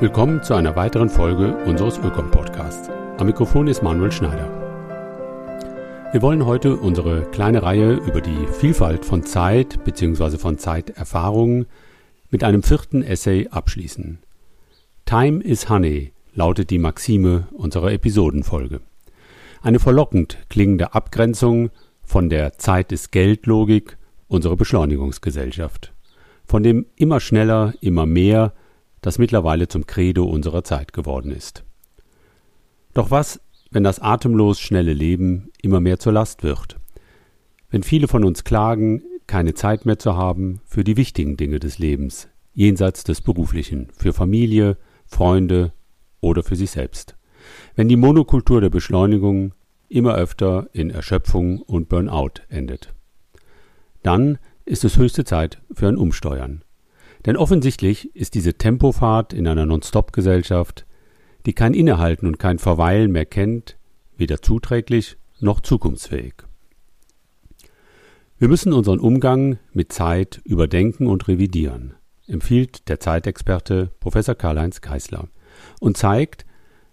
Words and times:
Willkommen 0.00 0.44
zu 0.44 0.54
einer 0.54 0.76
weiteren 0.76 1.08
Folge 1.08 1.56
unseres 1.64 1.98
Ökom 1.98 2.30
Podcasts. 2.30 2.88
Am 3.16 3.26
Mikrofon 3.26 3.66
ist 3.66 3.82
Manuel 3.82 4.12
Schneider. 4.12 4.48
Wir 6.12 6.22
wollen 6.22 6.46
heute 6.46 6.76
unsere 6.76 7.22
kleine 7.32 7.64
Reihe 7.64 7.94
über 7.94 8.20
die 8.20 8.46
Vielfalt 8.60 9.04
von 9.04 9.24
Zeit 9.24 9.82
bzw. 9.82 10.38
von 10.38 10.56
Zeiterfahrungen 10.56 11.66
mit 12.30 12.44
einem 12.44 12.62
vierten 12.62 13.02
Essay 13.02 13.48
abschließen. 13.48 14.20
Time 15.04 15.42
is 15.42 15.68
Honey 15.68 16.12
lautet 16.32 16.70
die 16.70 16.78
Maxime 16.78 17.48
unserer 17.50 17.90
Episodenfolge. 17.90 18.80
Eine 19.62 19.80
verlockend 19.80 20.38
klingende 20.48 20.94
Abgrenzung 20.94 21.70
von 22.04 22.28
der 22.28 22.56
Zeit 22.56 22.92
ist 22.92 23.10
Geldlogik 23.10 23.98
unserer 24.28 24.54
Beschleunigungsgesellschaft, 24.54 25.92
von 26.44 26.62
dem 26.62 26.86
immer 26.94 27.18
schneller, 27.18 27.74
immer 27.80 28.06
mehr 28.06 28.52
das 29.00 29.18
mittlerweile 29.18 29.68
zum 29.68 29.86
Credo 29.86 30.24
unserer 30.24 30.64
Zeit 30.64 30.92
geworden 30.92 31.30
ist. 31.30 31.64
Doch 32.94 33.10
was, 33.10 33.40
wenn 33.70 33.84
das 33.84 34.00
atemlos 34.00 34.60
schnelle 34.60 34.92
Leben 34.92 35.50
immer 35.62 35.80
mehr 35.80 35.98
zur 35.98 36.12
Last 36.12 36.42
wird? 36.42 36.76
Wenn 37.70 37.82
viele 37.82 38.08
von 38.08 38.24
uns 38.24 38.44
klagen, 38.44 39.02
keine 39.26 39.54
Zeit 39.54 39.84
mehr 39.84 39.98
zu 39.98 40.16
haben 40.16 40.60
für 40.64 40.84
die 40.84 40.96
wichtigen 40.96 41.36
Dinge 41.36 41.60
des 41.60 41.78
Lebens, 41.78 42.28
jenseits 42.54 43.04
des 43.04 43.20
Beruflichen, 43.20 43.88
für 43.96 44.12
Familie, 44.12 44.78
Freunde 45.06 45.72
oder 46.20 46.42
für 46.42 46.56
sich 46.56 46.70
selbst. 46.70 47.16
Wenn 47.76 47.88
die 47.88 47.96
Monokultur 47.96 48.60
der 48.60 48.70
Beschleunigung 48.70 49.52
immer 49.88 50.14
öfter 50.14 50.68
in 50.72 50.90
Erschöpfung 50.90 51.60
und 51.62 51.88
Burnout 51.88 52.42
endet. 52.48 52.94
Dann 54.02 54.38
ist 54.64 54.84
es 54.84 54.98
höchste 54.98 55.24
Zeit 55.24 55.62
für 55.72 55.88
ein 55.88 55.96
Umsteuern. 55.96 56.62
Denn 57.26 57.36
offensichtlich 57.36 58.14
ist 58.14 58.34
diese 58.34 58.54
Tempofahrt 58.54 59.32
in 59.32 59.46
einer 59.46 59.66
Non-Stop-Gesellschaft, 59.66 60.86
die 61.46 61.52
kein 61.52 61.74
Innehalten 61.74 62.26
und 62.26 62.38
kein 62.38 62.58
Verweilen 62.58 63.10
mehr 63.10 63.26
kennt, 63.26 63.76
weder 64.16 64.42
zuträglich 64.42 65.16
noch 65.40 65.60
zukunftsfähig. 65.60 66.34
Wir 68.38 68.48
müssen 68.48 68.72
unseren 68.72 69.00
Umgang 69.00 69.58
mit 69.72 69.92
Zeit 69.92 70.40
überdenken 70.44 71.06
und 71.06 71.26
revidieren, 71.26 71.94
empfiehlt 72.26 72.88
der 72.88 73.00
Zeitexperte 73.00 73.90
Professor 73.98 74.34
Karl-Heinz 74.34 74.80
Geisler 74.80 75.28
und 75.80 75.96
zeigt, 75.96 76.46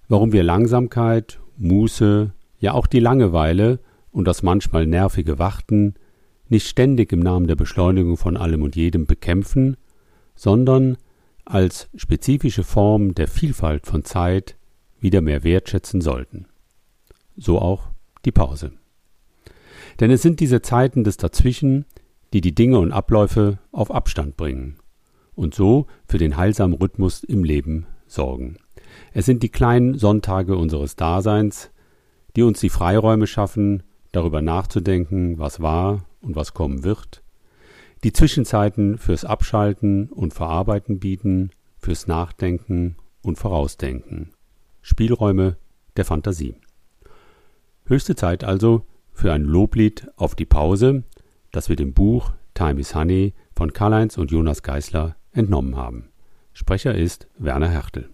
warum 0.07 0.31
wir 0.31 0.43
Langsamkeit, 0.43 1.39
Muße, 1.57 2.31
ja 2.59 2.73
auch 2.73 2.87
die 2.87 2.99
Langeweile 2.99 3.79
und 4.11 4.27
das 4.27 4.41
manchmal 4.41 4.87
nervige 4.87 5.37
Warten 5.37 5.95
nicht 6.49 6.67
ständig 6.67 7.11
im 7.11 7.19
Namen 7.19 7.47
der 7.47 7.55
Beschleunigung 7.55 8.17
von 8.17 8.37
allem 8.37 8.61
und 8.61 8.75
jedem 8.75 9.05
bekämpfen, 9.05 9.77
sondern 10.36 10.97
als 11.45 11.89
spezifische 11.95 12.64
Form 12.64 13.16
der 13.16 13.28
Vielfalt 13.28 13.86
von 13.86 14.03
Zeit 14.03 14.55
wieder 15.00 15.22
mehr 15.22 15.44
wertschätzen 15.44 16.02
sollten. 16.02 16.47
So 17.38 17.59
auch 17.59 17.89
die 18.25 18.31
Pause. 18.31 18.72
Denn 20.00 20.11
es 20.11 20.22
sind 20.22 20.39
diese 20.39 20.61
Zeiten 20.61 21.03
des 21.03 21.17
Dazwischen, 21.17 21.86
die 22.33 22.41
die 22.41 22.56
Dinge 22.56 22.80
und 22.80 22.91
Abläufe 22.91 23.59
auf 23.72 23.91
Abstand 23.91 24.36
bringen 24.36 24.78
und 25.36 25.53
so 25.53 25.88
für 26.08 26.17
den 26.17 26.38
heilsamen 26.38 26.75
Rhythmus 26.75 27.23
im 27.23 27.44
Leben 27.44 27.86
sorgen. 28.08 28.58
Es 29.13 29.25
sind 29.25 29.44
die 29.44 29.50
kleinen 29.50 29.97
Sonntage 29.97 30.58
unseres 30.58 30.95
Daseins, 30.95 31.72
die 32.36 32.44
uns 32.44 32.59
die 32.59 32.69
Freiräume 32.69 33.28
schaffen, 33.28 33.83
darüber 34.11 34.41
nachzudenken, 34.41 35.38
was 35.38 35.61
war 35.61 36.06
und 36.22 36.36
was 36.36 36.53
kommen 36.53 36.83
wird, 36.83 37.22
die 38.05 38.13
Zwischenzeiten 38.13 38.99
fürs 38.99 39.25
Abschalten 39.25 40.11
und 40.11 40.31
Verarbeiten 40.31 40.99
bieten, 40.99 41.49
fürs 41.79 42.05
Nachdenken 42.05 42.97
und 43.23 43.39
Vorausdenken. 43.39 44.29
Spielräume 44.83 45.57
der 45.97 46.05
Fantasie. 46.05 46.53
Höchste 47.85 48.15
Zeit 48.15 48.44
also 48.44 48.85
für 49.11 49.33
ein 49.33 49.41
Loblied 49.41 50.07
auf 50.17 50.35
die 50.35 50.45
Pause, 50.45 51.03
das 51.51 51.67
wir 51.67 51.75
dem 51.75 51.94
Buch 51.94 52.31
Time 52.53 52.79
is 52.79 52.94
Honey 52.94 53.33
von 53.55 53.73
Karl-Heinz 53.73 54.19
und 54.19 54.29
Jonas 54.29 54.61
Geisler 54.61 55.15
entnommen 55.31 55.75
haben. 55.75 56.09
Sprecher 56.53 56.94
ist 56.94 57.27
Werner 57.39 57.69
Hertel. 57.69 58.11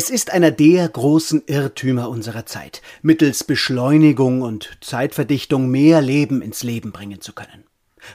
Es 0.00 0.10
ist 0.10 0.30
einer 0.30 0.52
der 0.52 0.88
großen 0.88 1.42
Irrtümer 1.48 2.08
unserer 2.08 2.46
Zeit, 2.46 2.82
mittels 3.02 3.42
Beschleunigung 3.42 4.42
und 4.42 4.78
Zeitverdichtung 4.80 5.68
mehr 5.68 6.00
Leben 6.00 6.40
ins 6.40 6.62
Leben 6.62 6.92
bringen 6.92 7.20
zu 7.20 7.32
können. 7.32 7.64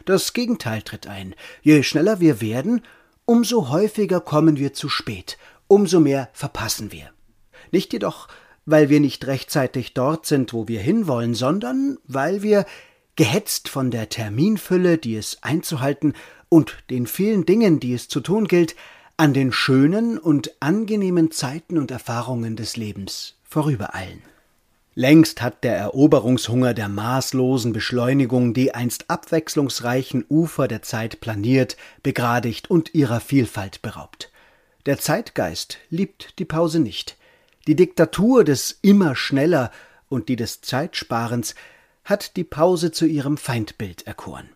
Das 0.06 0.32
Gegenteil 0.32 0.82
tritt 0.82 1.08
ein. 1.08 1.36
Je 1.62 1.84
schneller 1.84 2.22
wir 2.22 2.40
werden, 2.40 2.84
umso 3.26 3.68
häufiger 3.68 4.22
kommen 4.22 4.56
wir 4.56 4.72
zu 4.72 4.88
spät, 4.88 5.38
umso 5.68 6.00
mehr 6.00 6.30
verpassen 6.32 6.94
wir. 6.94 7.10
Nicht 7.74 7.92
jedoch, 7.92 8.30
weil 8.66 8.88
wir 8.88 9.02
nicht 9.02 9.28
rechtzeitig 9.28 9.94
dort 9.94 10.26
sind, 10.26 10.54
wo 10.54 10.70
wir 10.70 10.80
hinwollen, 10.80 11.34
sondern 11.34 11.98
weil 12.06 12.44
wir, 12.44 12.66
gehetzt 13.18 13.68
von 13.68 13.92
der 13.92 14.08
Terminfülle, 14.08 14.98
die 14.98 15.18
es 15.18 15.44
einzuhalten, 15.44 16.14
und 16.48 16.78
den 16.90 17.08
vielen 17.08 17.46
Dingen, 17.46 17.82
die 17.82 17.94
es 17.94 18.08
zu 18.08 18.22
tun 18.22 18.48
gilt, 18.48 18.74
an 19.18 19.34
den 19.34 19.52
schönen 19.52 20.18
und 20.18 20.52
angenehmen 20.60 21.32
Zeiten 21.32 21.78
und 21.78 21.92
Erfahrungen 21.92 22.56
des 22.56 22.78
Lebens 22.78 23.36
vorübereilen. 23.44 24.22
Längst 24.96 25.42
hat 25.42 25.64
der 25.64 25.76
Eroberungshunger 25.76 26.74
der 26.74 26.88
maßlosen 26.88 27.74
Beschleunigung 27.74 28.54
die 28.54 28.76
einst 28.76 29.10
abwechslungsreichen 29.10 30.26
Ufer 30.30 30.68
der 30.68 30.84
Zeit 30.84 31.20
planiert, 31.20 31.78
begradigt 32.04 32.70
und 32.70 32.94
ihrer 32.94 33.20
Vielfalt 33.20 33.82
beraubt. 33.82 34.32
Der 34.86 35.00
Zeitgeist 35.00 35.78
liebt 35.90 36.38
die 36.40 36.46
Pause 36.46 36.80
nicht. 36.80 37.18
Die 37.68 37.76
Diktatur 37.76 38.44
des 38.44 38.78
immer 38.82 39.16
schneller 39.16 39.72
und 40.10 40.30
die 40.30 40.36
des 40.36 40.62
Zeitsparens 40.62 41.56
hat 42.04 42.36
die 42.36 42.44
Pause 42.44 42.92
zu 42.92 43.06
ihrem 43.06 43.38
Feindbild 43.38 44.06
erkoren. 44.06 44.50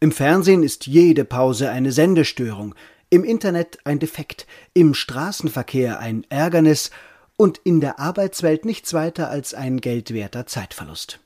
Im 0.00 0.12
Fernsehen 0.12 0.62
ist 0.62 0.86
jede 0.86 1.24
Pause 1.24 1.70
eine 1.70 1.92
Sendestörung, 1.92 2.74
im 3.12 3.24
Internet 3.24 3.76
ein 3.84 3.98
Defekt, 3.98 4.46
im 4.72 4.94
Straßenverkehr 4.94 5.98
ein 5.98 6.24
Ärgernis 6.30 6.90
und 7.36 7.58
in 7.58 7.82
der 7.82 7.98
Arbeitswelt 7.98 8.64
nichts 8.64 8.94
weiter 8.94 9.28
als 9.28 9.52
ein 9.52 9.82
geldwerter 9.82 10.46
Zeitverlust. 10.46 11.20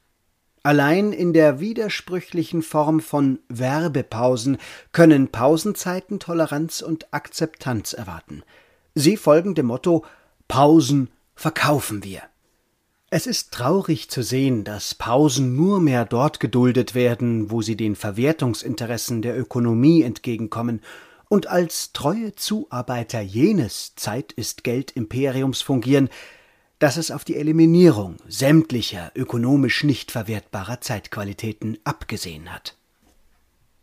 Allein 0.65 1.13
in 1.13 1.33
der 1.33 1.61
widersprüchlichen 1.61 2.63
Form 2.63 2.99
von 2.99 3.39
Werbepausen 3.49 4.59
können 4.91 5.29
Pausenzeiten 5.29 6.19
Toleranz 6.19 6.81
und 6.81 7.15
Akzeptanz 7.15 7.93
erwarten. 7.93 8.43
Sie 8.97 9.17
folgen 9.17 9.55
dem 9.55 9.67
Motto 9.67 10.05
Pausen 10.49 11.09
verkaufen 11.37 12.03
wir. 12.03 12.23
Es 13.11 13.29
ist 13.29 13.53
traurig 13.53 14.11
zu 14.11 14.25
sehen, 14.25 14.65
dass 14.65 14.97
Pausen 14.97 15.55
nur 15.55 15.81
mehr 15.81 16.05
dort 16.05 16.41
geduldet 16.41 16.97
werden, 16.97 17.53
wo 17.53 17.63
sie 17.63 17.77
den 17.77 17.95
Verwertungsinteressen 17.95 19.23
der 19.23 19.39
Ökonomie 19.39 20.03
entgegenkommen 20.03 20.81
und 21.29 21.49
als 21.49 21.93
treue 21.93 22.35
Zuarbeiter 22.35 23.21
jenes 23.21 23.95
Zeit 23.97 24.33
ist 24.33 24.65
Geld 24.65 24.93
Imperiums 24.93 25.63
fungieren, 25.63 26.09
das 26.79 26.97
es 26.97 27.11
auf 27.11 27.25
die 27.25 27.37
Eliminierung 27.37 28.19
sämtlicher 28.29 29.11
ökonomisch 29.15 29.83
nicht 29.85 30.11
verwertbarer 30.11 30.81
Zeitqualitäten 30.81 31.79
abgesehen 31.85 32.53
hat. 32.53 32.77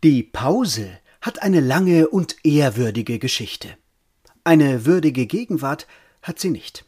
Die 0.04 0.22
Pause 0.22 0.90
hat 1.20 1.42
eine 1.42 1.60
lange 1.60 2.08
und 2.08 2.36
ehrwürdige 2.44 3.18
Geschichte. 3.18 3.68
Eine 4.44 4.84
würdige 4.84 5.26
Gegenwart 5.26 5.86
hat 6.22 6.38
sie 6.38 6.50
nicht. 6.50 6.84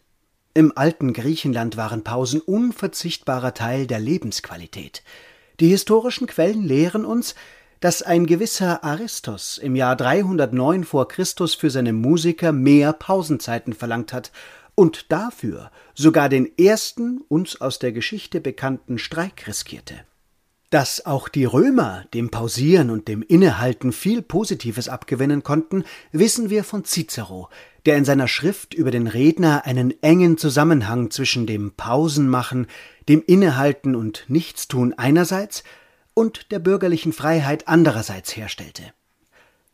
Im 0.55 0.73
alten 0.77 1.13
Griechenland 1.13 1.77
waren 1.77 2.05
Pausen 2.05 2.41
unverzichtbarer 2.41 3.55
Teil 3.55 3.87
der 3.87 3.99
Lebensqualität. 3.99 5.03
Die 5.61 5.69
historischen 5.69 6.27
Quellen 6.27 6.63
lehren 6.63 7.05
uns, 7.05 7.35
dass 7.81 8.03
ein 8.03 8.27
gewisser 8.27 8.85
Aristos 8.85 9.59
im 9.59 9.77
Jahr 9.77 9.97
309 9.97 10.85
vor 10.85 11.09
Christus 11.09 11.55
für 11.55 11.71
seine 11.71 11.93
Musiker 11.93 12.53
mehr 12.53 12.93
Pausenzeiten 12.93 13.73
verlangt 13.73 14.13
hat 14.13 14.33
und 14.75 15.11
dafür 15.11 15.71
sogar 15.95 16.29
den 16.29 16.57
ersten 16.59 17.21
uns 17.29 17.61
aus 17.61 17.79
der 17.79 17.93
Geschichte 17.93 18.41
bekannten 18.41 18.99
Streik 18.99 19.47
riskierte. 19.47 19.95
Dass 20.71 21.07
auch 21.07 21.29
die 21.29 21.45
Römer 21.45 22.05
dem 22.13 22.31
Pausieren 22.31 22.91
und 22.91 23.07
dem 23.07 23.23
Innehalten 23.23 23.93
viel 23.93 24.21
Positives 24.21 24.89
abgewinnen 24.89 25.45
konnten, 25.45 25.85
wissen 26.11 26.51
wir 26.51 26.65
von 26.65 26.85
Cicero, 26.85 27.49
der 27.87 27.97
in 27.97 28.05
seiner 28.05 28.27
Schrift 28.27 28.75
über 28.75 28.91
den 28.91 29.07
Redner 29.07 29.65
einen 29.65 29.95
engen 30.03 30.39
Zusammenhang 30.39 31.11
zwischen 31.13 31.47
dem 31.47 31.73
Pausenmachen, 31.77 32.67
dem 33.09 33.23
Innehalten 33.25 33.95
und 33.95 34.25
Nichtstun 34.27 34.93
einerseits 34.93 35.63
und 36.17 36.51
der 36.51 36.61
bürgerlichen 36.61 37.13
Freiheit 37.13 37.69
andererseits 37.69 38.35
herstellte. 38.35 38.83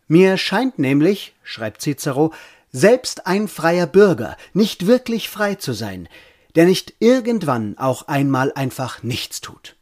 Mir 0.09 0.37
scheint 0.37 0.77
nämlich, 0.77 1.35
schreibt 1.45 1.81
Cicero, 1.83 2.35
selbst 2.73 3.29
ein 3.29 3.47
freier 3.47 3.87
Bürger 3.87 4.37
nicht 4.53 4.89
wirklich 4.89 5.29
frei 5.29 5.55
zu 5.55 5.73
sein, 5.73 6.09
der 6.57 6.65
nicht 6.65 6.95
irgendwann 6.99 7.79
auch 7.79 8.09
einmal 8.09 8.53
einfach 8.55 9.05
nichts 9.05 9.41
tut. 9.41 9.77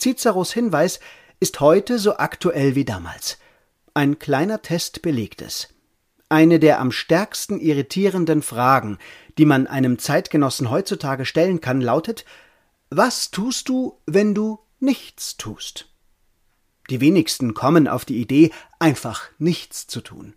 Ciceros 0.00 0.52
Hinweis 0.52 1.00
ist 1.40 1.58
heute 1.58 1.98
so 1.98 2.16
aktuell 2.18 2.76
wie 2.76 2.84
damals. 2.84 3.38
Ein 3.94 4.20
kleiner 4.20 4.62
Test 4.62 5.02
belegt 5.02 5.42
es. 5.42 5.68
Eine 6.28 6.60
der 6.60 6.78
am 6.78 6.92
stärksten 6.92 7.58
irritierenden 7.58 8.42
Fragen, 8.42 8.98
die 9.38 9.44
man 9.44 9.66
einem 9.66 9.98
Zeitgenossen 9.98 10.70
heutzutage 10.70 11.24
stellen 11.26 11.60
kann, 11.60 11.80
lautet 11.80 12.24
Was 12.90 13.32
tust 13.32 13.68
du, 13.68 13.98
wenn 14.06 14.34
du 14.36 14.60
nichts 14.80 15.36
tust? 15.36 15.88
Die 16.90 17.00
wenigsten 17.00 17.54
kommen 17.54 17.86
auf 17.86 18.04
die 18.04 18.20
Idee, 18.20 18.50
einfach 18.78 19.28
nichts 19.38 19.86
zu 19.86 20.00
tun. 20.00 20.34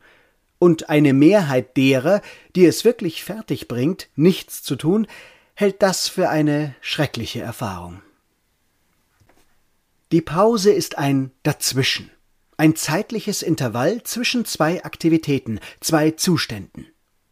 Und 0.60 0.90
eine 0.90 1.14
Mehrheit 1.14 1.78
derer, 1.78 2.22
die 2.56 2.66
es 2.66 2.86
wirklich 2.86 3.24
fertig 3.24 3.68
bringt, 3.68 4.10
nichts 4.16 4.62
zu 4.62 4.76
tun, 4.76 5.08
hält 5.56 5.82
das 5.82 6.08
für 6.08 6.30
eine 6.30 6.76
schreckliche 6.82 7.42
Erfahrung. 7.42 8.02
Die 10.12 10.22
Pause 10.22 10.72
ist 10.72 10.98
ein 10.98 11.32
Dazwischen, 11.44 12.12
ein 12.58 12.76
zeitliches 12.76 13.42
Intervall 13.42 14.04
zwischen 14.04 14.44
zwei 14.44 14.84
Aktivitäten, 14.84 15.60
zwei 15.80 16.12
Zuständen. 16.12 16.86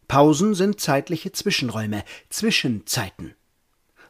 Pausen 0.08 0.54
sind 0.54 0.80
zeitliche 0.80 1.30
Zwischenräume, 1.30 2.04
Zwischenzeiten. 2.30 3.34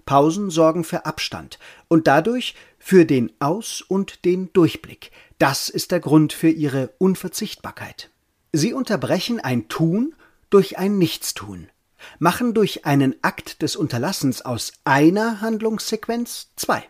Pausen 0.07 0.51
sorgen 0.51 0.85
für 0.85 1.05
Abstand 1.05 1.59
und 1.89 2.07
dadurch 2.07 2.55
für 2.81 3.05
den 3.05 3.31
Aus- 3.39 3.83
und 3.83 4.25
den 4.25 4.53
Durchblick. 4.53 5.13
Das 5.39 5.69
ist 5.69 5.93
der 5.93 6.01
Grund 6.01 6.33
für 6.33 6.49
ihre 6.49 6.93
Unverzichtbarkeit. 6.99 8.11
Sie 8.53 8.73
unterbrechen 8.73 9.39
ein 9.39 9.69
Tun 9.69 10.15
durch 10.49 10.79
ein 10.79 10.99
Nichtstun, 10.99 11.69
machen 12.19 12.55
durch 12.55 12.87
einen 12.87 13.15
Akt 13.23 13.63
des 13.63 13.77
Unterlassens 13.77 14.43
aus 14.43 14.73
einer 14.85 15.41
Handlungssequenz 15.41 16.49
zwei. 16.57 16.83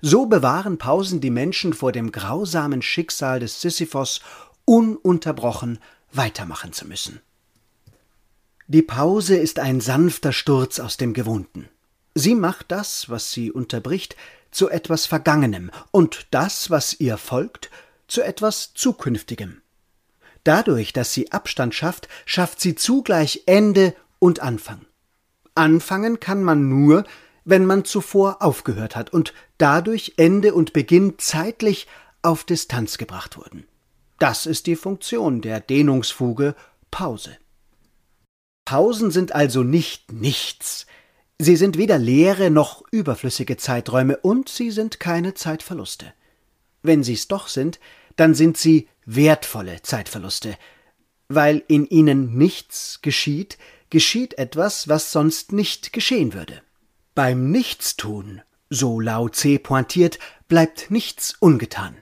So 0.00 0.26
bewahren 0.26 0.78
Pausen 0.78 1.20
die 1.20 1.30
Menschen 1.30 1.74
vor 1.74 1.92
dem 1.92 2.10
grausamen 2.10 2.82
Schicksal 2.82 3.38
des 3.38 3.60
Sisyphos, 3.60 4.22
ununterbrochen 4.64 5.78
weitermachen 6.10 6.72
zu 6.72 6.88
müssen. 6.88 7.20
Die 8.66 8.82
Pause 8.82 9.36
ist 9.36 9.58
ein 9.58 9.82
sanfter 9.82 10.32
Sturz 10.32 10.80
aus 10.80 10.96
dem 10.96 11.12
Gewohnten. 11.12 11.68
Sie 12.14 12.34
macht 12.34 12.72
das, 12.72 13.10
was 13.10 13.30
sie 13.30 13.52
unterbricht, 13.52 14.16
zu 14.54 14.70
etwas 14.70 15.06
Vergangenem 15.06 15.70
und 15.90 16.26
das, 16.30 16.70
was 16.70 16.98
ihr 17.00 17.18
folgt, 17.18 17.70
zu 18.06 18.22
etwas 18.22 18.74
Zukünftigem. 18.74 19.62
Dadurch, 20.44 20.92
dass 20.92 21.12
sie 21.12 21.32
Abstand 21.32 21.74
schafft, 21.74 22.08
schafft 22.26 22.60
sie 22.60 22.74
zugleich 22.74 23.44
Ende 23.46 23.94
und 24.18 24.40
Anfang. 24.40 24.86
Anfangen 25.54 26.20
kann 26.20 26.42
man 26.42 26.68
nur, 26.68 27.04
wenn 27.44 27.66
man 27.66 27.84
zuvor 27.84 28.42
aufgehört 28.42 28.96
hat 28.96 29.12
und 29.12 29.32
dadurch 29.58 30.14
Ende 30.16 30.54
und 30.54 30.72
Beginn 30.72 31.18
zeitlich 31.18 31.86
auf 32.22 32.44
Distanz 32.44 32.98
gebracht 32.98 33.36
wurden. 33.36 33.66
Das 34.18 34.46
ist 34.46 34.66
die 34.66 34.76
Funktion 34.76 35.40
der 35.40 35.60
Dehnungsfuge 35.60 36.54
Pause. 36.90 37.36
Pausen 38.64 39.10
sind 39.10 39.34
also 39.34 39.62
nicht 39.62 40.12
nichts, 40.12 40.86
Sie 41.38 41.56
sind 41.56 41.76
weder 41.78 41.98
leere 41.98 42.50
noch 42.50 42.82
überflüssige 42.90 43.56
Zeiträume 43.56 44.16
und 44.18 44.48
sie 44.48 44.70
sind 44.70 45.00
keine 45.00 45.34
Zeitverluste. 45.34 46.12
Wenn 46.82 47.02
sie's 47.02 47.26
doch 47.28 47.48
sind, 47.48 47.80
dann 48.16 48.34
sind 48.34 48.56
sie 48.56 48.88
wertvolle 49.04 49.82
Zeitverluste. 49.82 50.56
Weil 51.28 51.64
in 51.66 51.86
ihnen 51.86 52.36
nichts 52.36 53.00
geschieht, 53.02 53.58
geschieht 53.90 54.38
etwas, 54.38 54.88
was 54.88 55.10
sonst 55.10 55.52
nicht 55.52 55.92
geschehen 55.92 56.34
würde. 56.34 56.62
Beim 57.14 57.50
Nichtstun, 57.50 58.42
so 58.70 59.00
Lao 59.00 59.28
Tse 59.28 59.58
pointiert, 59.58 60.18
bleibt 60.46 60.90
nichts 60.90 61.34
ungetan. 61.40 61.96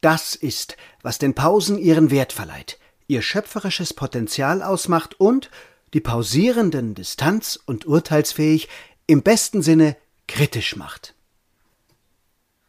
Das 0.00 0.34
ist, 0.34 0.76
was 1.02 1.18
den 1.18 1.34
Pausen 1.34 1.78
ihren 1.78 2.10
Wert 2.10 2.32
verleiht, 2.32 2.78
ihr 3.06 3.22
schöpferisches 3.22 3.94
Potenzial 3.94 4.62
ausmacht 4.62 5.18
und 5.18 5.50
die 5.94 6.00
Pausierenden 6.00 6.94
distanz- 6.94 7.58
und 7.66 7.86
urteilsfähig, 7.86 8.68
im 9.06 9.22
besten 9.22 9.62
Sinne 9.62 9.96
kritisch 10.26 10.76
macht. 10.76 11.14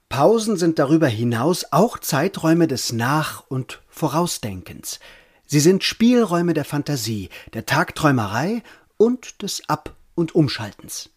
Pausen 0.10 0.58
sind 0.58 0.78
darüber 0.78 1.08
hinaus 1.08 1.66
auch 1.72 1.98
Zeiträume 1.98 2.68
des 2.68 2.92
Nach- 2.92 3.46
und 3.48 3.82
Vorausdenkens. 3.88 5.00
Sie 5.46 5.60
sind 5.60 5.84
Spielräume 5.84 6.54
der 6.54 6.66
Fantasie, 6.66 7.30
der 7.54 7.66
Tagträumerei 7.66 8.62
und 8.98 9.42
des 9.42 9.68
Ab- 9.70 9.96
und 10.16 10.36
Umschaltens. 10.36 11.10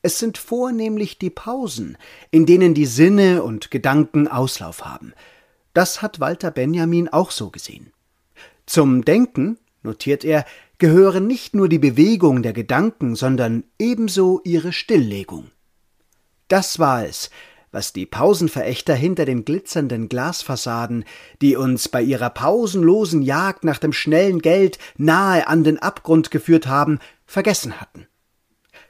Es 0.00 0.18
sind 0.18 0.38
vornehmlich 0.38 1.18
die 1.18 1.30
Pausen, 1.30 1.96
in 2.30 2.46
denen 2.46 2.74
die 2.74 2.86
Sinne 2.86 3.42
und 3.42 3.70
Gedanken 3.70 4.28
Auslauf 4.28 4.84
haben. 4.84 5.12
Das 5.74 6.02
hat 6.02 6.18
Walter 6.18 6.50
Benjamin 6.50 7.08
auch 7.08 7.30
so 7.30 7.50
gesehen. 7.50 7.92
Zum 8.66 9.04
Denken, 9.04 9.58
notiert 9.82 10.24
er, 10.24 10.44
gehören 10.82 11.28
nicht 11.28 11.54
nur 11.54 11.68
die 11.68 11.78
Bewegung 11.78 12.42
der 12.42 12.52
Gedanken, 12.52 13.14
sondern 13.14 13.62
ebenso 13.78 14.40
ihre 14.42 14.72
Stilllegung. 14.72 15.52
Das 16.48 16.80
war 16.80 17.04
es, 17.06 17.30
was 17.70 17.92
die 17.92 18.04
Pausenverächter 18.04 18.92
hinter 18.92 19.24
den 19.24 19.44
glitzernden 19.44 20.08
Glasfassaden, 20.08 21.04
die 21.40 21.54
uns 21.54 21.88
bei 21.88 22.02
ihrer 22.02 22.30
pausenlosen 22.30 23.22
Jagd 23.22 23.62
nach 23.62 23.78
dem 23.78 23.92
schnellen 23.92 24.40
Geld 24.40 24.80
nahe 24.96 25.46
an 25.46 25.62
den 25.62 25.78
Abgrund 25.78 26.32
geführt 26.32 26.66
haben, 26.66 26.98
vergessen 27.26 27.80
hatten. 27.80 28.08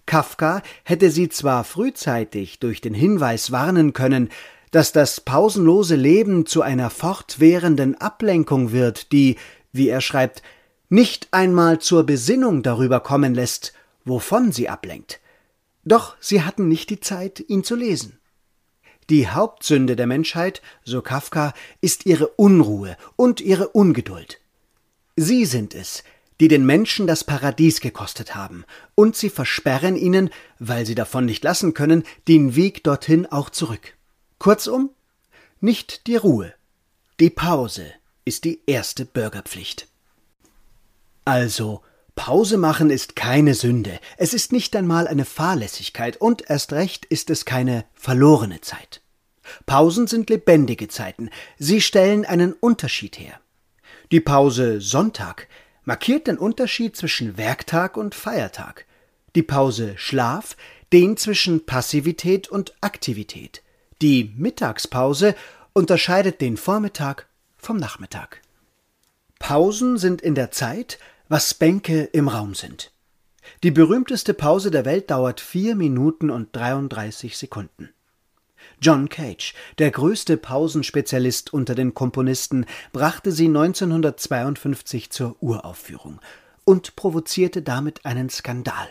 Kafka 0.07 0.63
hätte 0.85 1.11
sie 1.11 1.29
zwar 1.29 1.63
frühzeitig 1.63 2.59
durch 2.59 2.81
den 2.81 2.95
Hinweis 2.95 3.53
warnen 3.53 3.93
können, 3.93 4.31
dass 4.71 4.93
das 4.93 5.21
pausenlose 5.21 5.97
Leben 5.97 6.47
zu 6.47 6.63
einer 6.63 6.89
fortwährenden 6.89 8.01
Ablenkung 8.01 8.73
wird, 8.73 9.13
die, 9.13 9.37
wie 9.73 9.91
er 9.91 10.01
schreibt, 10.01 10.43
nicht 10.93 11.29
einmal 11.31 11.79
zur 11.79 12.05
Besinnung 12.05 12.63
darüber 12.63 13.01
kommen 13.01 13.35
lässt, 13.35 13.73
wovon 14.05 14.53
sie 14.53 14.69
ablenkt. 14.69 15.21
Doch 15.85 16.17
sie 16.21 16.43
hatten 16.43 16.69
nicht 16.69 16.91
die 16.91 17.01
Zeit, 17.01 17.43
ihn 17.49 17.65
zu 17.65 17.77
lesen. 17.77 18.19
Die 19.09 19.27
Hauptsünde 19.27 19.97
der 19.97 20.07
Menschheit, 20.07 20.61
so 20.85 21.01
Kafka, 21.01 21.55
ist 21.81 22.05
ihre 22.05 22.29
Unruhe 22.29 22.99
und 23.17 23.41
ihre 23.41 23.69
Ungeduld. 23.69 24.39
Sie 25.17 25.47
sind 25.47 25.75
es, 25.75 26.05
die 26.41 26.49
den 26.49 26.67
Menschen 26.67 27.07
das 27.07 27.25
Paradies 27.25 27.81
gekostet 27.81 28.35
haben, 28.35 28.67
und 28.95 29.17
sie 29.17 29.31
versperren 29.31 29.97
ihnen, 29.97 30.29
weil 30.59 30.85
sie 30.85 30.95
davon 30.95 31.25
nicht 31.25 31.43
lassen 31.43 31.73
können, 31.73 32.05
den 32.29 32.55
Weg 32.55 32.85
dorthin 32.85 33.25
auch 33.25 33.49
zurück. 33.49 33.97
Kurzum, 34.39 34.91
nicht 35.59 36.07
die 36.07 36.17
Ruhe, 36.17 36.53
die 37.19 37.31
Pause 37.31 37.87
ist 38.27 38.45
die 38.45 38.61
erste 38.67 39.07
Bürgerpflicht. 39.07 39.89
Also, 41.25 41.83
Pause 42.15 42.59
machen 42.59 42.91
ist 42.91 43.17
keine 43.17 43.55
Sünde, 43.55 43.99
es 44.17 44.35
ist 44.35 44.53
nicht 44.53 44.77
einmal 44.77 45.07
eine 45.07 45.25
Fahrlässigkeit 45.25 46.17
und 46.19 46.49
erst 46.51 46.73
recht 46.73 47.05
ist 47.07 47.31
es 47.31 47.45
keine 47.45 47.85
verlorene 47.95 48.61
Zeit. 48.61 49.01
Pausen 49.67 50.07
sind 50.07 50.31
lebendige 50.31 50.89
Zeiten, 50.89 51.31
sie 51.59 51.81
stellen 51.81 52.25
einen 52.25 52.53
Unterschied 52.53 53.19
her. 53.19 53.41
Die 54.11 54.21
Pause 54.21 54.81
Sonntag 54.81 55.49
markiert 55.85 56.27
den 56.27 56.39
Unterschied 56.39 56.97
zwischen 56.97 57.37
Werktag 57.37 57.97
und 57.97 58.15
Feiertag. 58.15 58.87
Die 59.35 59.43
Pause 59.43 59.95
Schlaf 59.97 60.57
den 60.93 61.17
zwischen 61.17 61.65
Passivität 61.65 62.49
und 62.49 62.75
Aktivität. 62.83 63.63
Die 64.03 64.33
Mittagspause 64.37 65.35
unterscheidet 65.73 66.41
den 66.41 66.59
Vormittag 66.59 67.27
vom 67.57 67.79
Nachmittag. 67.79 68.43
Pausen 69.39 69.97
sind 69.97 70.21
in 70.21 70.35
der 70.35 70.51
Zeit, 70.51 70.99
was 71.33 71.55
Bänke 71.55 72.03
im 72.13 72.29
Raum 72.29 72.55
sind. 72.55 72.93
Die 73.63 73.71
berühmteste 73.71 74.35
Pause 74.35 74.71
der 74.71 74.85
Welt 74.85 75.11
dauert 75.11 75.41
vier 75.41 75.75
Minuten 75.77 76.29
und 76.29 76.55
33 76.55 77.39
Sekunden. 77.39 77.89
John 78.83 79.09
Cage, 79.09 79.55
der 79.79 79.93
größte 79.93 80.37
Pausenspezialist 80.37 81.51
unter 81.55 81.75
den 81.75 81.95
Komponisten, 81.95 82.67
brachte 82.93 83.33
sie 83.33 83.47
1952 83.47 85.09
zur 85.09 85.37
Uraufführung 85.41 86.21
und 86.65 86.97
provozierte 86.97 87.63
damit 87.63 88.05
einen 88.05 88.29
Skandal. 88.29 88.89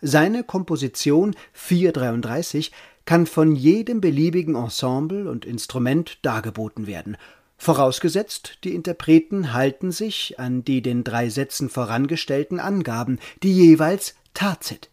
Seine 0.00 0.42
Komposition 0.42 1.36
433 1.52 2.72
kann 3.04 3.26
von 3.26 3.54
jedem 3.54 4.00
beliebigen 4.00 4.56
Ensemble 4.56 5.30
und 5.30 5.44
Instrument 5.44 6.18
dargeboten 6.22 6.88
werden 6.88 7.16
vorausgesetzt 7.60 8.58
die 8.64 8.74
Interpreten 8.74 9.52
halten 9.52 9.92
sich 9.92 10.40
an 10.40 10.64
die 10.64 10.82
den 10.82 11.04
drei 11.04 11.28
Sätzen 11.28 11.68
vorangestellten 11.68 12.58
Angaben, 12.58 13.18
die 13.42 13.52
jeweils 13.52 14.16
Tazit 14.34 14.90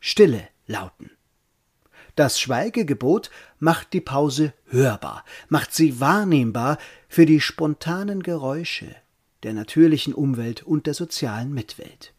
Stille 0.00 0.48
lauten. 0.66 1.10
Das 2.16 2.40
Schweigegebot 2.40 3.30
macht 3.60 3.92
die 3.92 4.00
Pause 4.00 4.52
hörbar, 4.66 5.24
macht 5.48 5.72
sie 5.72 6.00
wahrnehmbar 6.00 6.78
für 7.08 7.26
die 7.26 7.40
spontanen 7.40 8.22
Geräusche 8.22 8.94
der 9.44 9.52
natürlichen 9.52 10.14
Umwelt 10.14 10.64
und 10.64 10.86
der 10.86 10.94
sozialen 10.94 11.54
Mitwelt. 11.54 12.12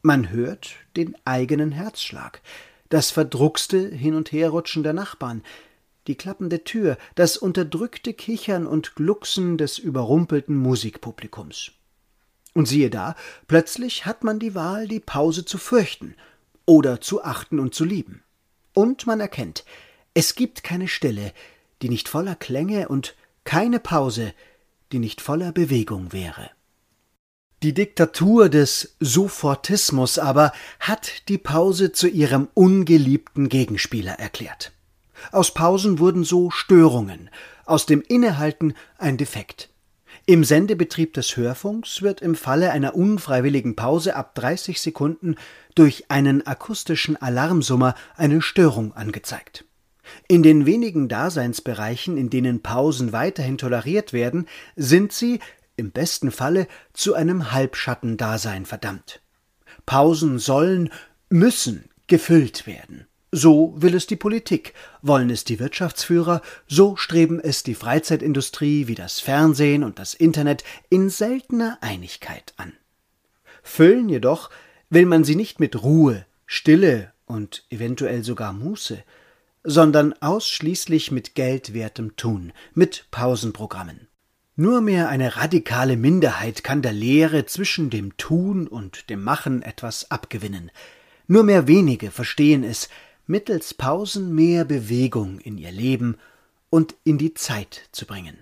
Man 0.00 0.30
hört 0.30 0.70
den 0.96 1.16
eigenen 1.26 1.72
Herzschlag, 1.72 2.40
das 2.88 3.10
verdruckste 3.10 3.88
Hin- 3.90 4.14
und 4.14 4.32
Herrutschen 4.32 4.82
der 4.82 4.94
Nachbarn, 4.94 5.42
die 6.06 6.14
klappende 6.14 6.64
Tür, 6.64 6.96
das 7.14 7.36
unterdrückte 7.36 8.14
Kichern 8.14 8.66
und 8.66 8.94
Glucksen 8.94 9.58
des 9.58 9.78
überrumpelten 9.78 10.56
Musikpublikums. 10.56 11.72
Und 12.54 12.66
siehe 12.66 12.90
da, 12.90 13.16
plötzlich 13.48 14.06
hat 14.06 14.24
man 14.24 14.38
die 14.38 14.54
Wahl, 14.54 14.88
die 14.88 15.00
Pause 15.00 15.44
zu 15.44 15.58
fürchten 15.58 16.14
oder 16.64 17.00
zu 17.00 17.22
achten 17.22 17.60
und 17.60 17.74
zu 17.74 17.84
lieben. 17.84 18.22
Und 18.72 19.06
man 19.06 19.20
erkennt, 19.20 19.64
es 20.14 20.34
gibt 20.34 20.62
keine 20.62 20.88
Stille, 20.88 21.32
die 21.82 21.88
nicht 21.88 22.08
voller 22.08 22.34
Klänge 22.34 22.88
und 22.88 23.14
keine 23.44 23.80
Pause, 23.80 24.32
die 24.92 24.98
nicht 24.98 25.20
voller 25.20 25.52
Bewegung 25.52 26.12
wäre. 26.12 26.50
Die 27.62 27.72
Diktatur 27.72 28.48
des 28.48 28.96
Sofortismus 29.00 30.18
aber 30.18 30.52
hat 30.78 31.28
die 31.28 31.38
Pause 31.38 31.92
zu 31.92 32.06
ihrem 32.06 32.48
ungeliebten 32.54 33.48
Gegenspieler 33.48 34.12
erklärt. 34.12 34.72
Aus 35.32 35.52
Pausen 35.54 35.98
wurden 35.98 36.24
so 36.24 36.50
Störungen, 36.50 37.30
aus 37.64 37.86
dem 37.86 38.00
Innehalten 38.00 38.74
ein 38.98 39.16
Defekt. 39.16 39.70
Im 40.28 40.42
Sendebetrieb 40.42 41.14
des 41.14 41.36
Hörfunks 41.36 42.02
wird 42.02 42.20
im 42.20 42.34
Falle 42.34 42.72
einer 42.72 42.94
unfreiwilligen 42.96 43.76
Pause 43.76 44.16
ab 44.16 44.34
30 44.34 44.80
Sekunden 44.80 45.36
durch 45.74 46.10
einen 46.10 46.46
akustischen 46.46 47.16
Alarmsummer 47.16 47.94
eine 48.16 48.42
Störung 48.42 48.92
angezeigt. 48.94 49.64
In 50.28 50.42
den 50.42 50.66
wenigen 50.66 51.08
Daseinsbereichen, 51.08 52.16
in 52.16 52.30
denen 52.30 52.62
Pausen 52.62 53.12
weiterhin 53.12 53.58
toleriert 53.58 54.12
werden, 54.12 54.46
sind 54.74 55.12
sie, 55.12 55.40
im 55.76 55.90
besten 55.90 56.30
Falle, 56.30 56.66
zu 56.92 57.14
einem 57.14 57.52
Halbschattendasein 57.52 58.66
verdammt. 58.66 59.20
Pausen 59.84 60.38
sollen, 60.38 60.90
müssen 61.28 61.90
gefüllt 62.06 62.66
werden. 62.66 63.06
So 63.38 63.74
will 63.76 63.94
es 63.94 64.06
die 64.06 64.16
Politik, 64.16 64.72
wollen 65.02 65.28
es 65.28 65.44
die 65.44 65.60
Wirtschaftsführer, 65.60 66.40
so 66.66 66.96
streben 66.96 67.38
es 67.38 67.62
die 67.62 67.74
Freizeitindustrie 67.74 68.86
wie 68.86 68.94
das 68.94 69.20
Fernsehen 69.20 69.84
und 69.84 69.98
das 69.98 70.14
Internet 70.14 70.64
in 70.88 71.10
seltener 71.10 71.76
Einigkeit 71.82 72.54
an. 72.56 72.72
Füllen 73.62 74.08
jedoch 74.08 74.48
will 74.88 75.04
man 75.04 75.22
sie 75.22 75.36
nicht 75.36 75.60
mit 75.60 75.82
Ruhe, 75.82 76.24
Stille 76.46 77.12
und 77.26 77.66
eventuell 77.68 78.24
sogar 78.24 78.54
Muße, 78.54 79.04
sondern 79.64 80.14
ausschließlich 80.14 81.10
mit 81.10 81.34
geldwertem 81.34 82.16
Tun, 82.16 82.54
mit 82.72 83.04
Pausenprogrammen. 83.10 84.08
Nur 84.54 84.80
mehr 84.80 85.10
eine 85.10 85.36
radikale 85.36 85.98
Minderheit 85.98 86.64
kann 86.64 86.80
der 86.80 86.94
Lehre 86.94 87.44
zwischen 87.44 87.90
dem 87.90 88.16
Tun 88.16 88.66
und 88.66 89.10
dem 89.10 89.22
Machen 89.22 89.60
etwas 89.60 90.10
abgewinnen. 90.10 90.70
Nur 91.26 91.42
mehr 91.42 91.66
wenige 91.66 92.10
verstehen 92.10 92.64
es, 92.64 92.88
mittels 93.26 93.74
Pausen 93.74 94.34
mehr 94.34 94.64
Bewegung 94.64 95.38
in 95.38 95.58
ihr 95.58 95.72
Leben 95.72 96.16
und 96.70 96.94
in 97.04 97.18
die 97.18 97.34
Zeit 97.34 97.88
zu 97.92 98.06
bringen. 98.06 98.38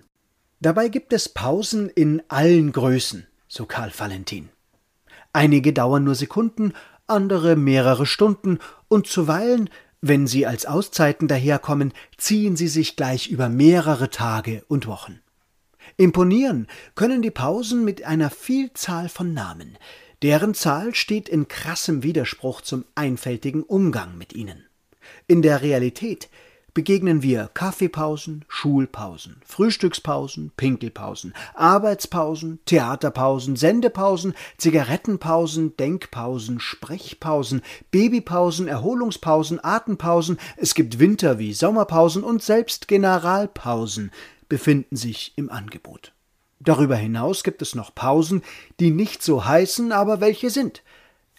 Dabei 0.59 0.89
gibt 0.89 1.13
es 1.13 1.29
Pausen 1.29 1.89
in 1.89 2.23
allen 2.27 2.71
Größen, 2.71 3.27
so 3.47 3.65
Karl 3.65 3.91
Valentin. 3.97 4.49
Einige 5.33 5.73
dauern 5.73 6.03
nur 6.03 6.15
Sekunden, 6.15 6.73
andere 7.07 7.55
mehrere 7.55 8.05
Stunden, 8.05 8.59
und 8.87 9.07
zuweilen 9.07 9.69
wenn 10.07 10.27
sie 10.27 10.45
als 10.45 10.67
Auszeiten 10.67 11.27
daherkommen, 11.27 11.91
ziehen 12.15 12.55
sie 12.55 12.67
sich 12.67 12.95
gleich 12.95 13.27
über 13.27 13.49
mehrere 13.49 14.11
Tage 14.11 14.63
und 14.67 14.85
Wochen. 14.85 15.19
Imponieren 15.97 16.67
können 16.93 17.23
die 17.23 17.31
Pausen 17.31 17.83
mit 17.83 18.03
einer 18.03 18.29
Vielzahl 18.29 19.09
von 19.09 19.33
Namen, 19.33 19.79
deren 20.21 20.53
Zahl 20.53 20.93
steht 20.93 21.27
in 21.27 21.47
krassem 21.47 22.03
Widerspruch 22.03 22.61
zum 22.61 22.85
einfältigen 22.93 23.63
Umgang 23.63 24.15
mit 24.15 24.33
ihnen. 24.33 24.65
In 25.27 25.41
der 25.41 25.63
Realität 25.63 26.29
begegnen 26.75 27.23
wir 27.23 27.49
Kaffeepausen, 27.55 28.45
Schulpausen, 28.47 29.37
Frühstückspausen, 29.43 30.51
Pinkelpausen, 30.55 31.33
Arbeitspausen, 31.55 32.59
Theaterpausen, 32.65 33.55
Sendepausen, 33.55 34.35
Zigarettenpausen, 34.57 35.75
Denkpausen, 35.77 36.59
Sprechpausen, 36.59 37.63
Babypausen, 37.89 38.67
Erholungspausen, 38.67 39.63
Atempausen, 39.63 40.37
es 40.57 40.75
gibt 40.75 40.99
Winter- 40.99 41.39
wie 41.39 41.53
Sommerpausen 41.53 42.23
und 42.23 42.43
selbst 42.43 42.87
Generalpausen 42.87 44.11
befinden 44.47 44.95
sich 44.95 45.33
im 45.37 45.49
Angebot. 45.49 46.13
Darüber 46.59 46.97
hinaus 46.97 47.43
gibt 47.43 47.63
es 47.63 47.73
noch 47.73 47.95
Pausen, 47.95 48.43
die 48.79 48.91
nicht 48.91 49.23
so 49.23 49.43
heißen, 49.43 49.91
aber 49.91 50.21
welche 50.21 50.51
sind. 50.51 50.83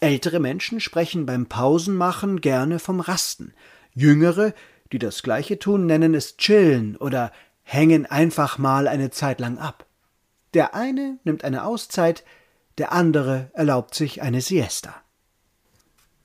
Ältere 0.01 0.41
Menschen 0.41 0.81
sprechen 0.81 1.25
beim 1.25 1.45
Pausenmachen 1.45 2.41
gerne 2.41 2.79
vom 2.79 2.99
Rasten, 2.99 3.53
jüngere 3.97 4.53
die 4.91 4.99
das 4.99 5.23
Gleiche 5.23 5.59
tun, 5.59 5.85
nennen 5.85 6.13
es 6.13 6.37
chillen 6.37 6.95
oder 6.97 7.31
hängen 7.63 8.05
einfach 8.05 8.57
mal 8.57 8.87
eine 8.87 9.09
Zeit 9.11 9.39
lang 9.39 9.57
ab. 9.57 9.85
Der 10.53 10.73
eine 10.73 11.19
nimmt 11.23 11.43
eine 11.43 11.65
Auszeit, 11.65 12.23
der 12.77 12.91
andere 12.91 13.51
erlaubt 13.53 13.95
sich 13.95 14.21
eine 14.21 14.41
Siesta. 14.41 14.95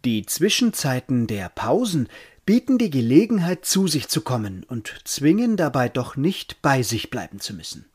Die 0.05 0.27
Zwischenzeiten 0.27 1.27
der 1.27 1.49
Pausen 1.49 2.09
bieten 2.45 2.79
die 2.79 2.91
Gelegenheit, 2.91 3.65
zu 3.65 3.87
sich 3.87 4.09
zu 4.09 4.21
kommen 4.21 4.65
und 4.65 5.01
zwingen 5.05 5.57
dabei 5.57 5.89
doch 5.89 6.17
nicht 6.17 6.61
bei 6.63 6.83
sich 6.83 7.11
bleiben 7.11 7.41
zu 7.41 7.55
müssen. 7.55 7.87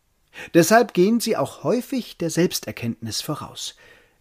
Deshalb 0.53 0.93
gehen 0.93 1.19
sie 1.19 1.35
auch 1.35 1.63
häufig 1.63 2.17
der 2.17 2.29
Selbsterkenntnis 2.29 3.21
voraus. 3.21 3.75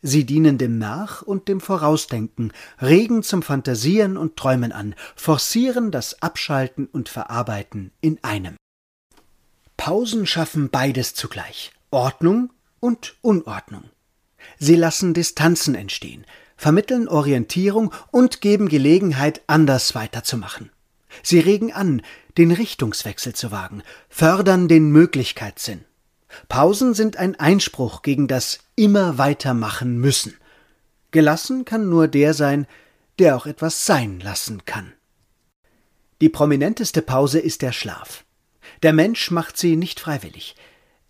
Sie 0.06 0.24
dienen 0.24 0.56
dem 0.56 0.78
Nach- 0.78 1.22
und 1.22 1.48
dem 1.48 1.60
Vorausdenken, 1.60 2.52
regen 2.80 3.24
zum 3.24 3.42
Fantasieren 3.42 4.16
und 4.16 4.36
Träumen 4.36 4.70
an, 4.70 4.94
forcieren 5.16 5.90
das 5.90 6.22
Abschalten 6.22 6.86
und 6.86 7.08
Verarbeiten 7.08 7.90
in 8.00 8.22
einem. 8.22 8.54
Pausen 9.76 10.24
schaffen 10.24 10.70
beides 10.70 11.14
zugleich 11.14 11.72
Ordnung 11.90 12.52
und 12.78 13.16
Unordnung. 13.20 13.90
Sie 14.60 14.76
lassen 14.76 15.12
Distanzen 15.12 15.74
entstehen, 15.74 16.24
vermitteln 16.56 17.08
Orientierung 17.08 17.92
und 18.12 18.40
geben 18.40 18.68
Gelegenheit, 18.68 19.42
anders 19.48 19.96
weiterzumachen. 19.96 20.70
Sie 21.24 21.40
regen 21.40 21.72
an, 21.72 22.02
den 22.38 22.52
Richtungswechsel 22.52 23.34
zu 23.34 23.50
wagen, 23.50 23.82
fördern 24.08 24.68
den 24.68 24.88
Möglichkeitssinn. 24.90 25.84
Pausen 26.48 26.94
sind 26.94 27.16
ein 27.16 27.38
Einspruch 27.38 28.02
gegen 28.02 28.28
das 28.28 28.60
immer 28.74 29.18
weitermachen 29.18 29.98
müssen. 29.98 30.36
Gelassen 31.10 31.64
kann 31.64 31.88
nur 31.88 32.08
der 32.08 32.34
sein, 32.34 32.66
der 33.18 33.36
auch 33.36 33.46
etwas 33.46 33.86
sein 33.86 34.20
lassen 34.20 34.64
kann. 34.64 34.92
Die 36.20 36.28
prominenteste 36.28 37.02
Pause 37.02 37.38
ist 37.38 37.62
der 37.62 37.72
Schlaf. 37.72 38.24
Der 38.82 38.92
Mensch 38.92 39.30
macht 39.30 39.56
sie 39.56 39.76
nicht 39.76 40.00
freiwillig. 40.00 40.56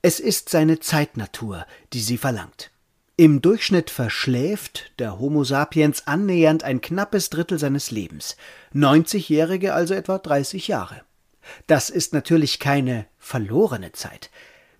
Es 0.03 0.21
ist 0.21 0.49
seine 0.49 0.79
Zeitnatur, 0.81 1.67
die 1.93 2.01
sie 2.01 2.19
verlangt. 2.19 2.71
Im 3.17 3.41
Durchschnitt 3.41 3.89
verschläft 3.91 4.93
der 4.99 5.19
Homo 5.19 5.43
sapiens 5.43 6.07
annähernd 6.07 6.65
ein 6.65 6.83
knappes 6.83 7.31
Drittel 7.31 7.59
seines 7.59 7.91
Lebens, 7.91 8.37
90-Jährige 8.75 9.73
also 9.73 9.95
etwa 9.95 10.19
30 10.19 10.69
Jahre. 10.69 11.01
Das 11.67 11.89
ist 11.89 12.13
natürlich 12.13 12.59
keine 12.59 13.07
verlorene 13.19 13.93
Zeit. 13.93 14.31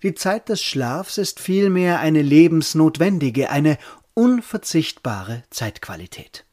Die 0.03 0.13
Zeit 0.13 0.49
des 0.49 0.61
Schlafs 0.61 1.17
ist 1.17 1.39
vielmehr 1.39 1.99
eine 1.99 2.21
lebensnotwendige, 2.21 3.49
eine 3.49 3.77
unverzichtbare 4.13 5.43
Zeitqualität. 5.49 6.45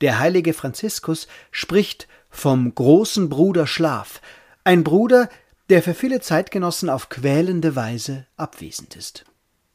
Der 0.00 0.18
heilige 0.18 0.52
Franziskus 0.52 1.28
spricht 1.50 2.08
vom 2.30 2.74
großen 2.74 3.28
Bruder 3.28 3.66
Schlaf, 3.66 4.20
ein 4.64 4.84
Bruder, 4.84 5.28
der 5.70 5.82
für 5.82 5.94
viele 5.94 6.20
Zeitgenossen 6.20 6.88
auf 6.88 7.08
quälende 7.08 7.76
Weise 7.76 8.26
abwesend 8.36 8.96
ist. 8.96 9.24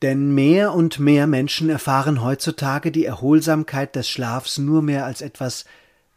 Denn 0.01 0.33
mehr 0.33 0.73
und 0.73 0.99
mehr 0.99 1.27
Menschen 1.27 1.69
erfahren 1.69 2.23
heutzutage 2.23 2.91
die 2.91 3.05
Erholsamkeit 3.05 3.95
des 3.95 4.07
Schlafs 4.07 4.57
nur 4.57 4.81
mehr 4.81 5.05
als 5.05 5.21
etwas, 5.21 5.65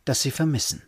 das 0.04 0.22
sie 0.22 0.30
vermissen. 0.30 0.82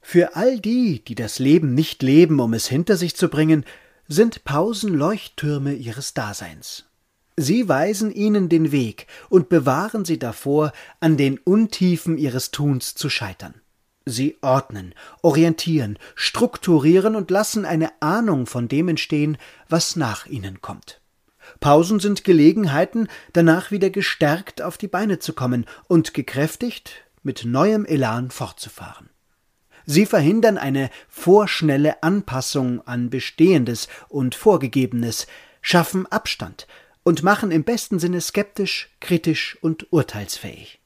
Für 0.00 0.36
all 0.36 0.58
die, 0.58 1.02
die 1.04 1.14
das 1.14 1.38
Leben 1.38 1.74
nicht 1.74 2.02
leben, 2.02 2.40
um 2.40 2.52
es 2.54 2.66
hinter 2.66 2.96
sich 2.96 3.16
zu 3.16 3.28
bringen, 3.28 3.64
sind 4.12 4.44
Pausen 4.44 4.92
Leuchttürme 4.92 5.72
ihres 5.72 6.12
Daseins. 6.12 6.84
Sie 7.38 7.66
weisen 7.70 8.12
ihnen 8.12 8.50
den 8.50 8.70
Weg 8.70 9.06
und 9.30 9.48
bewahren 9.48 10.04
sie 10.04 10.18
davor, 10.18 10.72
an 11.00 11.16
den 11.16 11.38
Untiefen 11.38 12.18
ihres 12.18 12.50
Tuns 12.50 12.94
zu 12.94 13.08
scheitern. 13.08 13.54
Sie 14.04 14.36
ordnen, 14.42 14.94
orientieren, 15.22 15.98
strukturieren 16.14 17.16
und 17.16 17.30
lassen 17.30 17.64
eine 17.64 17.90
Ahnung 18.02 18.44
von 18.46 18.68
dem 18.68 18.88
entstehen, 18.88 19.38
was 19.70 19.96
nach 19.96 20.26
ihnen 20.26 20.60
kommt. 20.60 21.00
Pausen 21.60 21.98
sind 21.98 22.22
Gelegenheiten, 22.22 23.08
danach 23.32 23.70
wieder 23.70 23.88
gestärkt 23.88 24.60
auf 24.60 24.76
die 24.76 24.88
Beine 24.88 25.20
zu 25.20 25.32
kommen 25.32 25.64
und 25.88 26.12
gekräftigt 26.12 27.06
mit 27.22 27.46
neuem 27.46 27.86
Elan 27.86 28.30
fortzufahren. 28.30 29.08
Sie 29.86 30.06
verhindern 30.06 30.58
eine 30.58 30.90
vorschnelle 31.08 32.02
Anpassung 32.02 32.86
an 32.86 33.10
Bestehendes 33.10 33.88
und 34.08 34.34
Vorgegebenes, 34.34 35.26
schaffen 35.60 36.06
Abstand 36.06 36.66
und 37.02 37.22
machen 37.22 37.50
im 37.50 37.64
besten 37.64 37.98
Sinne 37.98 38.20
skeptisch, 38.20 38.90
kritisch 39.00 39.58
und 39.60 39.92
urteilsfähig. 39.92 40.80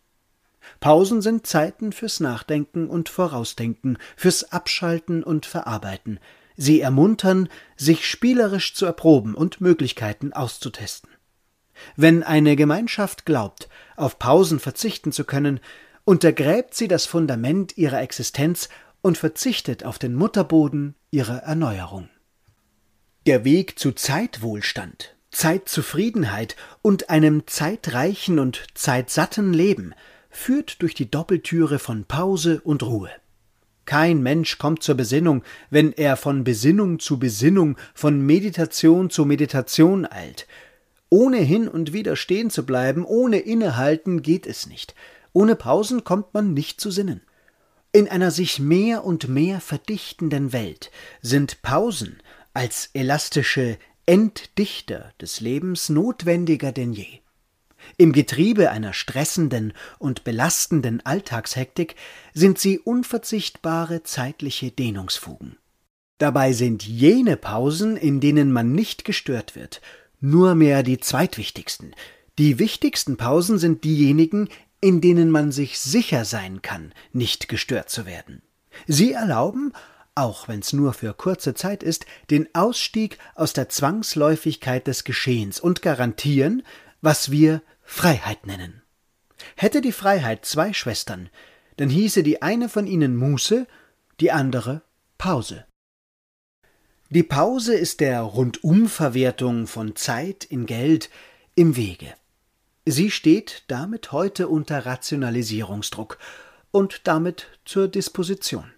Pausen 0.80 1.22
sind 1.22 1.46
Zeiten 1.46 1.92
fürs 1.92 2.20
Nachdenken 2.20 2.88
und 2.88 3.08
Vorausdenken, 3.08 3.98
fürs 4.16 4.52
Abschalten 4.52 5.22
und 5.22 5.46
Verarbeiten. 5.46 6.18
Sie 6.56 6.80
ermuntern, 6.80 7.48
sich 7.76 8.08
spielerisch 8.08 8.74
zu 8.74 8.86
erproben 8.86 9.34
und 9.34 9.60
Möglichkeiten 9.60 10.32
auszutesten. 10.32 11.10
Wenn 11.96 12.22
eine 12.22 12.56
Gemeinschaft 12.56 13.26
glaubt, 13.26 13.68
auf 13.96 14.18
Pausen 14.18 14.60
verzichten 14.60 15.12
zu 15.12 15.24
können, 15.24 15.60
untergräbt 16.04 16.74
sie 16.74 16.88
das 16.88 17.04
Fundament 17.04 17.76
ihrer 17.76 18.00
Existenz 18.00 18.68
und 19.06 19.16
verzichtet 19.16 19.84
auf 19.84 20.00
den 20.00 20.16
Mutterboden 20.16 20.96
ihrer 21.12 21.44
Erneuerung. 21.44 22.08
Der 23.24 23.44
Weg 23.44 23.78
zu 23.78 23.92
Zeitwohlstand, 23.92 25.14
Zeitzufriedenheit 25.30 26.56
und 26.82 27.08
einem 27.08 27.46
zeitreichen 27.46 28.40
und 28.40 28.66
zeitsatten 28.74 29.52
Leben 29.52 29.94
führt 30.28 30.82
durch 30.82 30.92
die 30.94 31.08
Doppeltüre 31.08 31.78
von 31.78 32.04
Pause 32.04 32.60
und 32.64 32.82
Ruhe. 32.82 33.10
Kein 33.84 34.24
Mensch 34.24 34.58
kommt 34.58 34.82
zur 34.82 34.96
Besinnung, 34.96 35.44
wenn 35.70 35.92
er 35.92 36.16
von 36.16 36.42
Besinnung 36.42 36.98
zu 36.98 37.20
Besinnung, 37.20 37.78
von 37.94 38.20
Meditation 38.26 39.08
zu 39.08 39.24
Meditation 39.24 40.04
eilt. 40.04 40.48
Ohne 41.10 41.36
hin 41.36 41.68
und 41.68 41.92
wieder 41.92 42.16
stehen 42.16 42.50
zu 42.50 42.66
bleiben, 42.66 43.04
ohne 43.04 43.38
innehalten 43.38 44.22
geht 44.22 44.48
es 44.48 44.66
nicht. 44.66 44.96
Ohne 45.32 45.54
Pausen 45.54 46.02
kommt 46.02 46.34
man 46.34 46.54
nicht 46.54 46.80
zu 46.80 46.90
Sinnen. 46.90 47.20
In 47.96 48.10
einer 48.10 48.30
sich 48.30 48.58
mehr 48.58 49.06
und 49.06 49.26
mehr 49.26 49.58
verdichtenden 49.58 50.52
Welt 50.52 50.90
sind 51.22 51.62
Pausen 51.62 52.18
als 52.52 52.90
elastische 52.92 53.78
Entdichter 54.04 55.14
des 55.18 55.40
Lebens 55.40 55.88
notwendiger 55.88 56.72
denn 56.72 56.92
je. 56.92 57.20
Im 57.96 58.12
Getriebe 58.12 58.70
einer 58.70 58.92
stressenden 58.92 59.72
und 59.98 60.24
belastenden 60.24 61.06
Alltagshektik 61.06 61.94
sind 62.34 62.58
sie 62.58 62.78
unverzichtbare 62.78 64.02
zeitliche 64.02 64.70
Dehnungsfugen. 64.70 65.56
Dabei 66.18 66.52
sind 66.52 66.86
jene 66.86 67.38
Pausen, 67.38 67.96
in 67.96 68.20
denen 68.20 68.52
man 68.52 68.72
nicht 68.72 69.06
gestört 69.06 69.56
wird, 69.56 69.80
nur 70.20 70.54
mehr 70.54 70.82
die 70.82 70.98
zweitwichtigsten. 70.98 71.94
Die 72.38 72.58
wichtigsten 72.58 73.16
Pausen 73.16 73.56
sind 73.56 73.84
diejenigen, 73.84 74.50
in 74.80 75.00
denen 75.00 75.30
man 75.30 75.52
sich 75.52 75.78
sicher 75.78 76.24
sein 76.24 76.62
kann, 76.62 76.92
nicht 77.12 77.48
gestört 77.48 77.90
zu 77.90 78.06
werden. 78.06 78.42
Sie 78.86 79.12
erlauben, 79.12 79.72
auch 80.14 80.48
wenn's 80.48 80.72
nur 80.72 80.92
für 80.92 81.14
kurze 81.14 81.54
Zeit 81.54 81.82
ist, 81.82 82.06
den 82.30 82.48
Ausstieg 82.54 83.18
aus 83.34 83.52
der 83.52 83.68
Zwangsläufigkeit 83.68 84.86
des 84.86 85.04
Geschehens 85.04 85.60
und 85.60 85.82
garantieren, 85.82 86.62
was 87.00 87.30
wir 87.30 87.62
Freiheit 87.82 88.46
nennen. 88.46 88.82
Hätte 89.56 89.80
die 89.80 89.92
Freiheit 89.92 90.44
zwei 90.44 90.72
Schwestern, 90.72 91.28
dann 91.76 91.90
hieße 91.90 92.22
die 92.22 92.42
eine 92.42 92.68
von 92.68 92.86
ihnen 92.86 93.16
Muße, 93.16 93.66
die 94.20 94.32
andere 94.32 94.82
Pause. 95.18 95.66
Die 97.10 97.22
Pause 97.22 97.74
ist 97.74 98.00
der 98.00 98.20
Rundumverwertung 98.22 99.66
von 99.66 99.94
Zeit 99.94 100.44
in 100.44 100.66
Geld 100.66 101.10
im 101.54 101.76
Wege. 101.76 102.14
Sie 102.88 103.10
steht 103.10 103.64
damit 103.66 104.12
heute 104.12 104.46
unter 104.46 104.86
Rationalisierungsdruck 104.86 106.18
und 106.70 107.00
damit 107.08 107.48
zur 107.64 107.88
Disposition. 107.88 108.72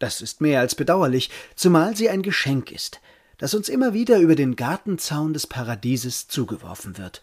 Das 0.00 0.20
ist 0.20 0.40
mehr 0.40 0.58
als 0.58 0.74
bedauerlich, 0.74 1.30
zumal 1.54 1.96
sie 1.96 2.10
ein 2.10 2.22
Geschenk 2.22 2.72
ist, 2.72 3.00
das 3.36 3.54
uns 3.54 3.68
immer 3.68 3.94
wieder 3.94 4.18
über 4.18 4.34
den 4.34 4.56
Gartenzaun 4.56 5.34
des 5.34 5.46
Paradieses 5.46 6.26
zugeworfen 6.26 6.98
wird 6.98 7.22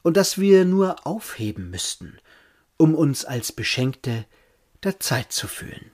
und 0.00 0.16
das 0.16 0.38
wir 0.38 0.64
nur 0.64 1.06
aufheben 1.06 1.68
müssten, 1.68 2.16
um 2.78 2.94
uns 2.94 3.26
als 3.26 3.52
Beschenkte 3.52 4.24
der 4.82 4.98
Zeit 4.98 5.30
zu 5.30 5.46
fühlen. 5.46 5.90